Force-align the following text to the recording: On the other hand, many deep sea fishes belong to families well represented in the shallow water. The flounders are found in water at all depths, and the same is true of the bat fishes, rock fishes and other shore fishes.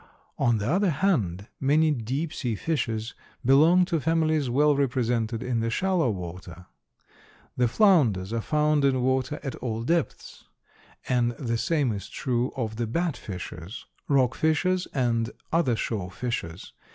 On 0.39 0.57
the 0.57 0.67
other 0.67 0.89
hand, 0.89 1.47
many 1.59 1.91
deep 1.91 2.33
sea 2.33 2.55
fishes 2.55 3.13
belong 3.45 3.85
to 3.85 3.99
families 3.99 4.49
well 4.49 4.75
represented 4.75 5.43
in 5.43 5.59
the 5.59 5.69
shallow 5.69 6.09
water. 6.09 6.65
The 7.55 7.67
flounders 7.67 8.33
are 8.33 8.41
found 8.41 8.83
in 8.83 9.03
water 9.03 9.39
at 9.43 9.53
all 9.57 9.83
depths, 9.83 10.45
and 11.07 11.33
the 11.33 11.55
same 11.59 11.91
is 11.91 12.09
true 12.09 12.51
of 12.57 12.77
the 12.77 12.87
bat 12.87 13.15
fishes, 13.15 13.85
rock 14.07 14.33
fishes 14.33 14.87
and 14.91 15.29
other 15.53 15.75
shore 15.75 16.09
fishes. 16.09 16.73